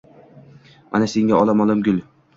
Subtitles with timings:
[0.95, 2.05] «Mana senga olam-olam gul